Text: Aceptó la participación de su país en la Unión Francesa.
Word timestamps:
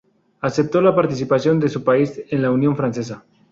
Aceptó 0.39 0.81
la 0.81 0.95
participación 0.95 1.59
de 1.59 1.69
su 1.69 1.83
país 1.83 2.23
en 2.29 2.41
la 2.41 2.49
Unión 2.49 2.75
Francesa. 2.75 3.23